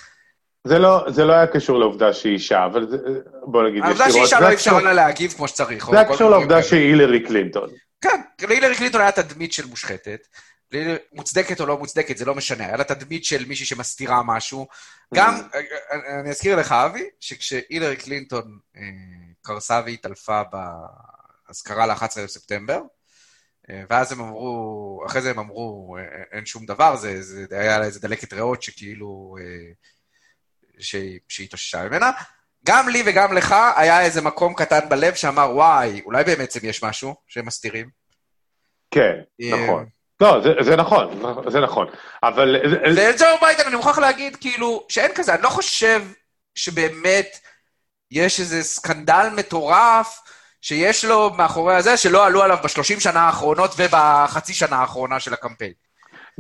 [0.68, 2.98] זה לא, זה לא היה קשור לעובדה שהיא אישה, אבל זה,
[3.44, 5.90] בוא נגיד העובדה שאישה זה לא אפשר לה להגיב כמו שצריך.
[5.92, 6.64] זה היה קשור לעובדה כאלה.
[6.64, 7.70] שהיא הילרי קלינטון.
[8.02, 10.20] כן, להילרי קלינטון היה תדמית של מושחתת.
[11.14, 12.66] מוצדקת או לא מוצדקת, זה לא משנה.
[12.66, 14.68] היה לה תדמית של מישהי שמסתירה משהו.
[15.14, 16.20] גם, Mm-hmm.
[16.22, 18.82] אני אזכיר לך, אבי, שכשהילרי קלינטון אה,
[19.42, 20.42] קרסה והתעלפה
[21.48, 22.82] באזכרה ל-11 בספטמבר,
[23.70, 27.80] אה, ואז הם אמרו, אחרי זה הם אמרו, אה, אין שום דבר, זה, זה היה
[27.80, 29.72] לה איזה דלקת ריאות שכאילו, אה,
[30.80, 32.12] שהיא התאוששה ממנה.
[32.66, 37.16] גם לי וגם לך היה איזה מקום קטן בלב שאמר, וואי, אולי בעצם יש משהו
[37.28, 37.90] שהם מסתירים.
[38.92, 39.86] כן, אה, נכון.
[40.22, 41.88] לא, זה, זה נכון, זה נכון.
[42.24, 42.56] אבל...
[42.70, 46.02] זה- וג'ו ביידן, אני מוכרח להגיד, כאילו, שאין כזה, אני לא חושב
[46.56, 47.38] שבאמת
[48.12, 50.20] יש איזה סקנדל מטורף
[50.62, 55.72] שיש לו מאחורי הזה, שלא עלו עליו בשלושים שנה האחרונות ובחצי שנה האחרונה של הקמפיין.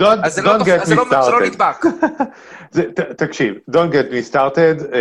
[0.01, 1.43] don't, אז לא, don't תופ- get אז לא, me זה לא started.
[1.43, 1.77] נדבק.
[2.71, 4.95] זה, ת, תקשיב, don't get me started,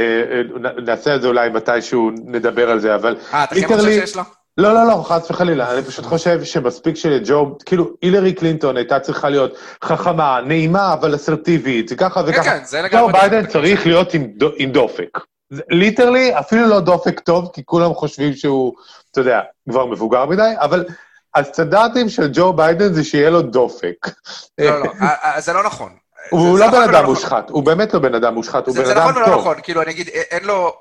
[0.61, 3.17] נ- נעשה את זה אולי מתישהו נדבר על זה, אבל...
[3.35, 4.23] אה, אתה כן חושב שיש לו?
[4.59, 9.29] לא, לא, לא, חס וחלילה, אני פשוט חושב שמספיק שלג'ו, כאילו, הילרי קלינטון הייתה צריכה
[9.29, 12.43] להיות חכמה, נעימה, אבל אסרטיבית, ככה וככה.
[12.43, 13.47] כן, זה לגמרי ג'ו ביידן.
[13.47, 15.19] צריך להיות עם, דו- עם דופק.
[15.51, 18.73] literally, אפילו לא דופק טוב, כי כולם חושבים שהוא,
[19.11, 19.41] אתה יודע,
[19.71, 20.85] כבר מבוגר מדי, אבל
[21.35, 23.97] הסטנדרטים של ג'ו ביידן זה שיהיה לו דופק.
[24.59, 25.93] לא, לא, אה, אה, זה לא נכון.
[26.31, 27.15] הוא זה לא נכון בן אדם נכון.
[27.15, 29.41] מושחת, הוא באמת לא בן אדם מושחת, הוא זה, בן זה אדם נכון ולא טוב.
[29.41, 30.77] נכון, כאילו, אני אגיד, א- אין לו...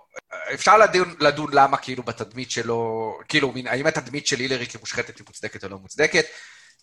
[0.54, 2.80] אפשר לדון, לדון למה, כאילו, בתדמית שלו,
[3.30, 6.26] כאילו, מין, האם התדמית של הילרי כמושחתת היא מוצדקת או לא מוצדקת.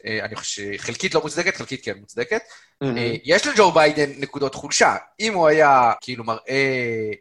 [0.07, 2.41] אה, אני חושב שחלקית לא מוצדקת, חלקית כן מוצדקת.
[2.83, 4.97] אה, יש לג'ו ביידן נקודות חולשה.
[5.21, 6.41] אם הוא היה, כאילו, מראה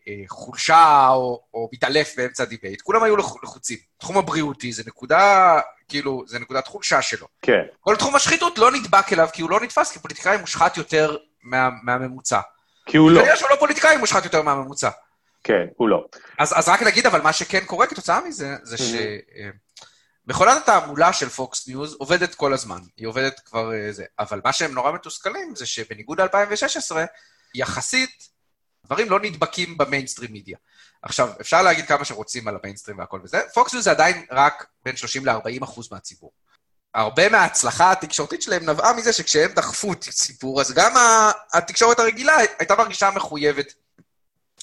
[0.08, 3.78] אה, חולשה או, או מתעלף באמצע הדיבייט, כולם היו לחו- לחוצים.
[3.99, 7.28] תחום הבריאותי זה נקודה, כאילו, זה נקודת חולשה שלו.
[7.41, 11.69] כן, כל תחום השחיתות לא נדבק אליו, כי הוא לא נתפס כפוליטיקאי מושחת יותר מה,
[11.84, 12.39] מהממוצע.
[12.86, 14.89] כי הוא לא, כנראה שהוא לא פוליטיקאי מושחת יותר מהממוצע.
[15.43, 16.06] כן, הוא לא.
[16.38, 21.67] אז, אז רק נגיד, אבל מה שכן קורה כתוצאה מזה, זה שמכונת התעמולה של פוקס
[21.67, 22.80] ניוז עובדת כל הזמן.
[22.97, 24.04] היא עובדת כבר אה, זה.
[24.19, 26.95] אבל מה שהם נורא מתוסכלים זה שבניגוד ל-2016,
[27.56, 28.30] יחסית,
[28.86, 30.57] דברים לא נדבקים ב mainstream media.
[31.02, 34.95] עכשיו, אפשר להגיד כמה שרוצים על המיינסטרים והכל וזה, פוקס ניוז זה עדיין רק בין
[34.95, 36.32] 30 ל-40 אחוז מהציבור.
[36.93, 40.91] הרבה מההצלחה התקשורתית שלהם נבעה מזה שכשהם דחפו את סיפור, אז גם
[41.54, 43.73] התקשורת הרגילה הייתה מרגישה מחויבת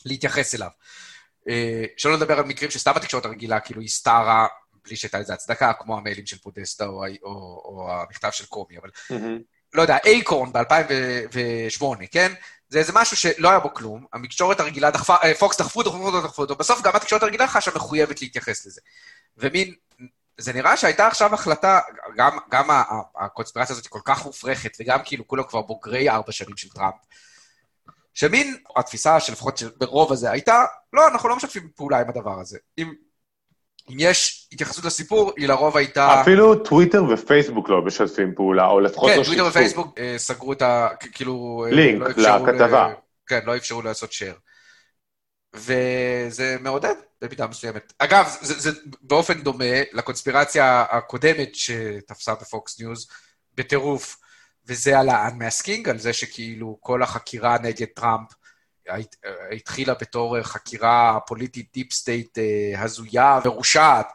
[0.04, 0.70] להתייחס אליו.
[1.48, 4.46] אה, שלא לדבר על מקרים שסתם התקשורת הרגילה כאילו הסתערה
[4.84, 8.90] בלי שהייתה איזו הצדקה, כמו המיילים של פודסטה או, או, או המכתב של קומי, אבל
[9.10, 9.38] מהמם.
[9.74, 12.32] לא יודע, אייקורן ב-2008, כן?
[12.68, 16.20] זה איזה משהו שלא היה בו כלום, התקשורת הרגילה דחפה, אה, פוקס דחפו, דחפו אותו,
[16.20, 18.80] דחפו אותו, בסוף גם התקשורת הרגילה חשה מחויבת להתייחס לזה.
[19.36, 19.74] ומין,
[20.38, 21.80] זה נראה שהייתה עכשיו החלטה,
[22.16, 22.68] גם, גם
[23.20, 26.94] הקונספירציה הזאת היא כל כך מופרכת, וגם כאילו כולם כבר בוגרי ארבע שנים של טראמפ,
[28.14, 32.58] שמין, התפיסה שלפחות של- ברוב הזה הייתה, לא, אנחנו לא משתפים פעולה עם הדבר הזה.
[32.78, 32.92] אם,
[33.90, 36.20] אם יש התייחסות לסיפור, היא לרוב הייתה...
[36.22, 39.58] אפילו טוויטר ופייסבוק לא משתפים פעולה, או לפחות כן, לא טוויטר שיתפו.
[39.58, 40.88] ופייסבוק אה, סגרו את ה...
[41.12, 41.64] כאילו...
[41.66, 42.92] אה, לינק לא אפשרו ל- לכתבה.
[43.26, 44.38] כן, לא אפשרו לעשות share.
[45.56, 47.92] וזה מעודד במידה מסוימת.
[47.98, 53.08] אגב, זה, זה באופן דומה לקונספירציה הקודמת שתפסה בפוקס ניוז
[53.54, 54.16] בטירוף,
[54.66, 58.28] וזה על ה-unmasking, על זה שכאילו כל החקירה נגד טראמפ
[58.88, 59.16] הת-
[59.52, 64.06] התחילה בתור חקירה פוליטית deep state אה, הזויה מרושעת,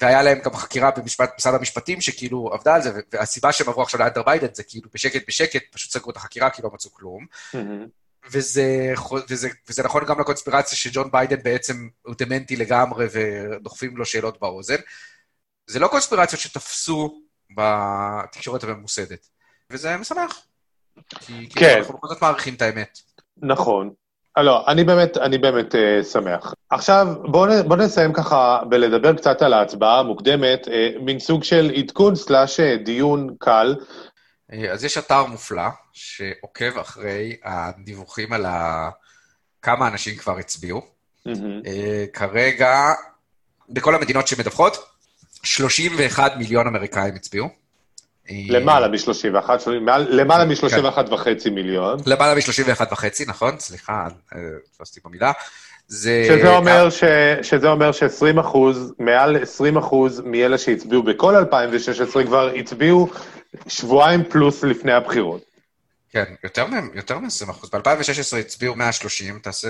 [0.00, 4.00] והיה להם גם חקירה במשפט, משרד המשפטים שכאילו עבדה על זה, והסיבה שהם עברו עכשיו
[4.00, 7.26] להנטר ביידן זה כאילו בשקט בשקט, פשוט סגרו את החקירה כי לא מצאו כלום.
[7.54, 7.86] מהמם.
[8.32, 8.94] וזה,
[9.30, 14.76] וזה, וזה נכון גם לקונספירציה שג'ו ביידן בעצם הוא דמנטי לגמרי ודוחפים לו שאלות באוזן.
[15.66, 17.20] זה לא קונספירציות שתפסו
[17.56, 19.28] בתקשורת הממוסדת,
[19.70, 20.46] וזה משמח.
[21.10, 21.78] כי, כי כן.
[21.78, 22.98] אנחנו בכל זאת מעריכים את האמת.
[23.36, 23.90] נכון.
[24.38, 26.54] אה, לא, אני באמת, אני באמת uh, שמח.
[26.70, 32.14] עכשיו, בואו בוא נסיים ככה בלדבר קצת על ההצבעה המוקדמת, uh, מין סוג של עדכון
[32.14, 33.74] סלאש אה, דיון קל.
[34.52, 38.90] אה, אז יש אתר מופלא שעוקב אחרי הדיווחים על ה...
[39.62, 40.82] כמה אנשים כבר הצביעו.
[41.26, 42.92] אה, כרגע
[43.68, 44.76] בכל המדינות שמדווחות,
[45.42, 47.48] 31 מיליון אמריקאים הצביעו.
[48.30, 49.50] למעלה מ-31,
[49.88, 51.98] למעלה מ-31 וחצי מיליון.
[52.06, 54.08] למעלה מ-31 וחצי, נכון, סליחה,
[54.76, 55.32] תפסתי במילה.
[55.88, 56.24] זה...
[56.28, 57.04] שזה אומר, ש...
[57.42, 63.08] שזה אומר ש-20 אחוז, מעל 20 אחוז מאלה שהצביעו בכל 2016 כבר הצביעו
[63.68, 65.42] שבועיים פלוס לפני הבחירות.
[66.10, 66.24] כן,
[66.94, 67.70] יותר מ-20 אחוז.
[67.70, 69.68] ב-2016 הצביעו 130, תעשה...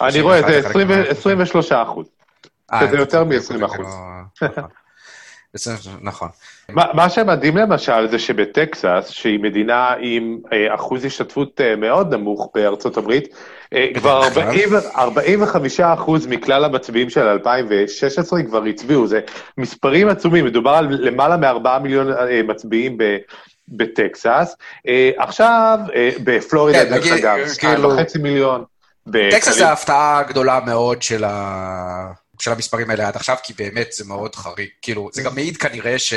[0.00, 2.06] אני רואה, זה 20, 23 אחוז.
[2.80, 3.86] שזה יותר מ-20 אחוז.
[6.02, 6.28] נכון.
[6.68, 12.50] מה, מה שמדהים למשל זה שבטקסס, שהיא מדינה עם אה, אחוז השתתפות אה, מאוד נמוך
[12.54, 13.28] בארצות הברית,
[13.74, 19.20] אה, כבר 40, 45 אחוז מכלל המצביעים של 2016 כבר הצביעו, זה
[19.58, 23.16] מספרים עצומים, מדובר על למעלה מ-4 מיליון אה, מצביעים ב...
[23.68, 24.56] בטקסס,
[24.88, 28.64] אה, עכשיו אה, בפלורידה, כן, דרך אגב, 2.5 כאילו, מיליון.
[29.30, 32.12] טקסס זה ההפתעה הגדולה מאוד של ה...
[32.40, 34.68] של המספרים האלה עד עכשיו, כי באמת זה מאוד חריג.
[34.82, 36.14] כאילו, זה גם מעיד כנראה ש...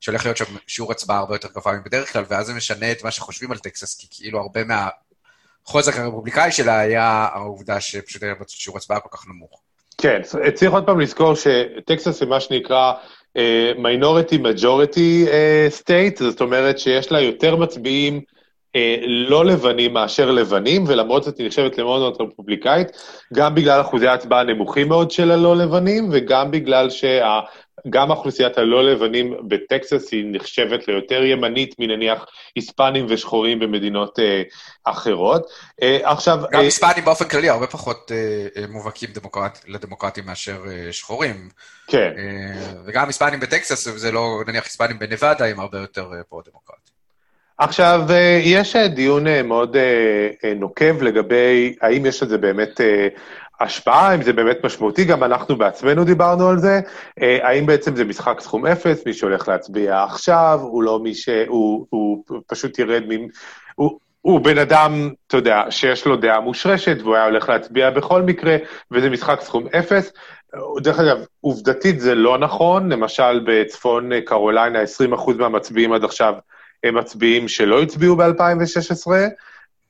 [0.00, 3.10] שהולך להיות שם שיעור הצבעה הרבה יותר גבוה מבדרך כלל, ואז זה משנה את מה
[3.10, 9.00] שחושבים על טקסס, כי כאילו הרבה מהחוזק הרפובליקאי שלה היה העובדה שפשוט היה שיעור הצבעה
[9.00, 9.60] כל כך נמוך.
[9.98, 10.20] כן,
[10.54, 12.92] צריך עוד פעם לזכור שטקסס זה מה שנקרא
[13.78, 15.26] minority majority
[15.68, 18.20] state, זאת אומרת שיש לה יותר מצביעים
[19.06, 22.88] לא לבנים מאשר לבנים, ולמרות זאת היא נחשבת למאוד מאוד רפובליקאית,
[23.34, 29.36] גם בגלל אחוזי ההצבעה הנמוכים מאוד של הלא לבנים, וגם בגלל שגם אוכלוסיית הלא לבנים
[29.48, 34.42] בטקסס היא נחשבת ליותר ימנית מנניח היספנים ושחורים במדינות אה,
[34.84, 35.46] אחרות.
[35.82, 36.38] אה, עכשיו...
[36.52, 41.48] גם אה, היספנים באופן כללי הרבה פחות אה, אה, מובהקים דמוקרט, לדמוקרטים מאשר אה, שחורים.
[41.86, 42.12] כן.
[42.18, 46.95] אה, וגם היספנים בטקסס, זה לא, נניח היספנים בנבדה, הם הרבה יותר אה, פרו-דמוקרטים.
[47.58, 49.76] עכשיו, אה, יש אה, דיון אה, מאוד
[50.56, 52.80] נוקב לגבי האם יש לזה באמת
[53.60, 56.80] השפעה, אם זה באמת משמעותי, גם אנחנו בעצמנו דיברנו על זה,
[57.20, 61.28] האם בעצם זה משחק סכום אפס, מי שהולך להצביע עכשיו, הוא לא מי ש...
[61.28, 63.26] הוא, הוא פשוט ירד מ...
[63.74, 68.22] הוא, הוא בן אדם, אתה יודע, שיש לו דעה מושרשת, והוא היה הולך להצביע בכל
[68.22, 68.56] מקרה,
[68.90, 70.12] וזה משחק סכום אפס.
[70.78, 74.78] דרך אגב, עובדתית זה לא נכון, למשל בצפון קרוליינה,
[75.14, 76.34] 20% מהמצביעים עד עכשיו
[76.90, 79.10] מצביעים שלא הצביעו ב-2016,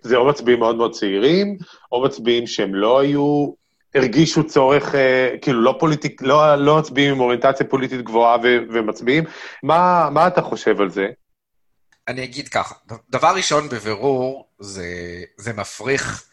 [0.01, 1.59] זה או מצביעים מאוד מאוד צעירים,
[1.93, 3.53] או מצביעים שהם לא היו,
[3.95, 9.25] הרגישו צורך, אה, כאילו לא פוליטיק, לא, לא מצביעים עם אוריינטציה פוליטית גבוהה ו, ומצביעים.
[9.63, 11.07] מה, מה אתה חושב על זה?
[12.09, 12.75] אני אגיד ככה,
[13.11, 14.87] דבר ראשון בבירור, זה,
[15.37, 16.25] זה מפריך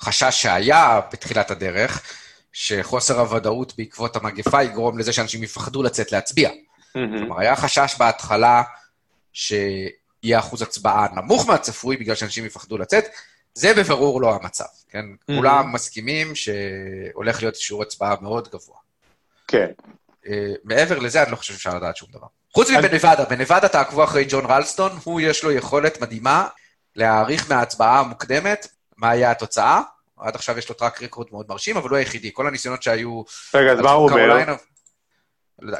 [0.00, 2.02] חשש שהיה בתחילת הדרך,
[2.52, 6.50] שחוסר הוודאות בעקבות המגפה יגרום לזה שאנשים יפחדו לצאת להצביע.
[6.50, 7.18] Mm-hmm.
[7.18, 8.62] כלומר, היה חשש בהתחלה
[10.22, 13.04] שיהיה אחוז הצבעה נמוך מהצפוי בגלל שאנשים יפחדו לצאת,
[13.54, 15.04] זה בבירור לא המצב, כן?
[15.04, 15.36] Mm-hmm.
[15.36, 18.76] כולם מסכימים שהולך להיות שיעור הצבעה מאוד גבוה.
[19.48, 19.66] כן.
[20.24, 20.28] Uh,
[20.64, 22.26] מעבר לזה, אני לא חושב שאפשר לדעת שום דבר.
[22.54, 22.78] חוץ אני...
[22.78, 26.48] מבנבדה, בנבדה תעקבו אחרי ג'ון רלסטון, הוא יש לו יכולת מדהימה
[26.96, 29.80] להעריך מההצבעה המוקדמת מה היה התוצאה.
[30.20, 32.30] עד עכשיו יש לו טראק ריקורד מאוד מרשים, אבל הוא היחידי.
[32.32, 33.22] כל הניסיונות שהיו...
[33.54, 34.54] רגע, אז מה הוא אומר?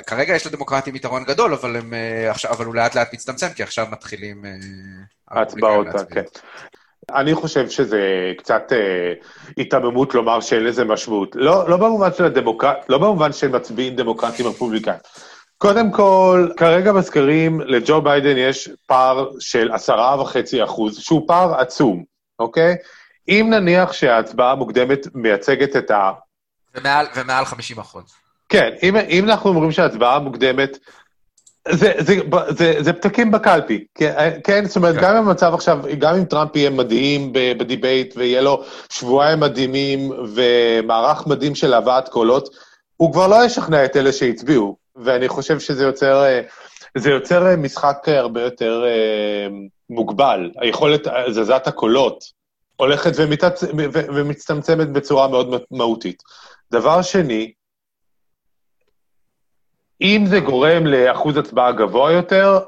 [0.06, 3.62] כרגע יש לדמוקרטים יתרון גדול, אבל, הם, אה, עכשיו, אבל הוא לאט לאט מצטמצם, כי
[3.62, 4.44] עכשיו מתחילים...
[4.44, 6.22] אה, הצבעות, כן.
[7.14, 9.12] אני חושב שזה קצת אה,
[9.56, 11.36] היתממות לומר שאין לזה משמעות.
[11.36, 12.76] לא, לא במובן של הדמוקרט...
[12.88, 14.98] לא במובן של מצביעים דמוקרטים רפובליקאים.
[15.58, 22.04] קודם כל, כרגע בסקרים לג'ו ביידן יש פער של עשרה וחצי אחוז, שהוא פער עצום,
[22.38, 22.76] אוקיי?
[23.28, 26.10] אם נניח שההצבעה המוקדמת מייצגת את ה...
[26.74, 28.27] ומעל, ומעל 50 אחוז.
[28.48, 30.78] כן, אם, אם אנחנו אומרים שההצבעה מוקדמת,
[31.68, 32.14] זה, זה,
[32.48, 33.84] זה, זה פתקים בקלפי,
[34.44, 34.64] כן?
[34.64, 35.00] זאת אומרת, כן.
[35.02, 40.10] גם אם המצב עכשיו, גם אם טראמפ יהיה מדהים ב debate ויהיה לו שבועיים מדהימים
[40.34, 42.48] ומערך מדהים של הבאת קולות,
[42.96, 46.24] הוא כבר לא ישכנע את אלה שהצביעו, ואני חושב שזה יוצר,
[46.96, 49.56] זה יוצר משחק הרבה יותר אה,
[49.90, 50.50] מוגבל.
[50.60, 52.24] היכולת, הזזת הקולות
[52.76, 53.12] הולכת
[54.14, 56.22] ומצטמצמת בצורה מאוד מהותית.
[56.72, 57.52] דבר שני,
[60.00, 62.58] אם זה גורם לאחוז הצבעה גבוה יותר,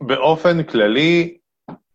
[0.00, 1.36] באופן כללי,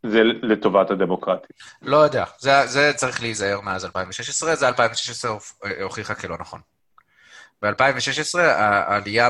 [0.03, 1.55] זה לטובת הדמוקרטיה.
[1.81, 5.31] לא יודע, זה, זה צריך להיזהר מאז 2016, זה 2016
[5.83, 6.61] הוכיחה כלא נכון.
[7.61, 9.29] ב-2016 העלייה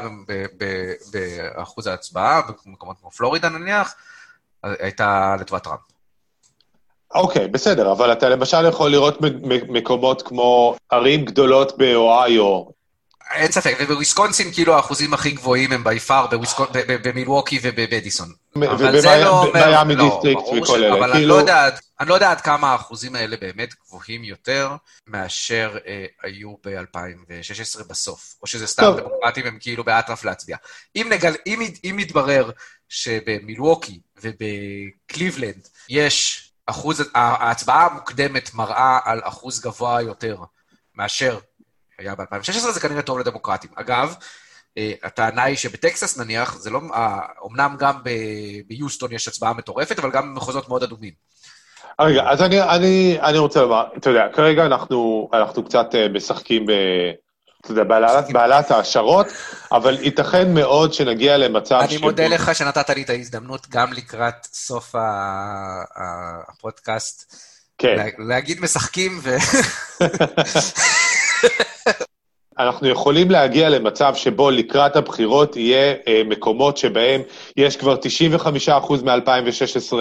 [1.13, 3.95] באחוז ההצבעה, במקומות כמו פלורידה נניח,
[4.63, 5.79] הייתה לטובת טראמפ.
[7.15, 9.17] אוקיי, okay, בסדר, אבל אתה למשל יכול לראות
[9.69, 12.63] מקומות כמו ערים גדולות באוהיו,
[13.31, 16.27] אין ספק, ובוויסקונסין כאילו האחוזים הכי גבוהים הם בי פאר
[16.87, 18.33] במילווקי ובמדיסון.
[18.55, 20.93] ובמיאמי לא, district וכל אלה.
[20.93, 24.75] אבל אני לא יודע אני לא יודע עד כמה האחוזים האלה באמת גבוהים יותר
[25.07, 30.57] מאשר אה, היו ב-2016 בסוף, או שזה סתם דמוקרטים הם כאילו באטרף להצביע.
[30.95, 32.51] אם, נגל, אם, אם יתברר
[32.89, 40.37] שבמילווקי ובקליבלנד יש אחוז, ההצבעה המוקדמת מראה על אחוז גבוה יותר
[40.95, 41.39] מאשר
[41.99, 43.69] היה ב-2016, זה כנראה טוב לדמוקרטים.
[43.75, 44.15] אגב,
[44.77, 46.79] אה, הטענה היא שבטקסס נניח, זה לא,
[47.51, 47.99] אמנם גם
[48.67, 51.13] ביוסטון יש הצבעה מטורפת, אבל גם במחוזות מאוד אדומים.
[52.01, 56.65] רגע, אז אני, אני, אני רוצה לומר, אתה יודע, כרגע אנחנו, אנחנו קצת אה, משחקים
[56.65, 56.71] ב...
[57.61, 59.27] אתה יודע, בעלת, בעלת ההשערות,
[59.71, 64.95] אבל ייתכן מאוד שנגיע למצב אני מודה לך שנתת לי את ההזדמנות גם לקראת סוף
[66.47, 67.35] הפודקאסט.
[67.77, 68.07] כן.
[68.17, 69.37] להגיד משחקים ו...
[72.59, 77.21] אנחנו יכולים להגיע למצב שבו לקראת הבחירות יהיה אה, מקומות שבהם
[77.57, 77.95] יש כבר
[78.67, 78.69] 95%
[79.03, 79.93] מ-2016,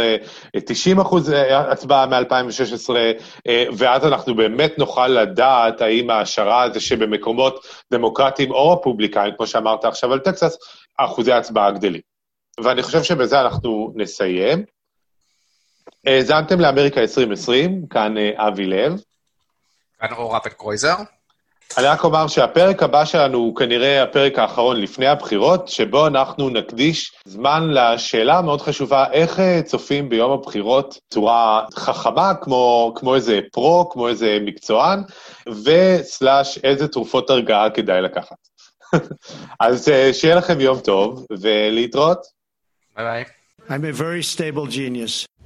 [0.97, 2.91] 90% אה, הצבעה מ-2016,
[3.47, 9.85] אה, ואז אנחנו באמת נוכל לדעת האם ההשערה הזה שבמקומות דמוקרטיים או רפובליקאים, כמו שאמרת
[9.85, 10.57] עכשיו על טקסס,
[10.99, 12.01] אחוזי ההצבעה גדלים.
[12.61, 14.65] ואני חושב שבזה אנחנו נסיים.
[16.07, 18.93] האזנתם לאמריקה 2020, כאן אבי לב.
[20.01, 20.95] כאן אור אפל קרויזר.
[21.77, 27.13] אני רק אומר שהפרק הבא שלנו הוא כנראה הפרק האחרון לפני הבחירות, שבו אנחנו נקדיש
[27.25, 33.89] זמן לשאלה המאוד חשובה, איך אה, צופים ביום הבחירות בצורה חכמה, כמו, כמו איזה פרו,
[33.91, 35.03] כמו איזה מקצוען,
[35.65, 38.37] וסלאש איזה תרופות הרגעה כדאי לקחת.
[39.61, 42.27] אז אה, שיהיה לכם יום טוב, ולהתראות.
[42.97, 43.25] ביי ביי.
[43.69, 45.38] I'm a very stable genius.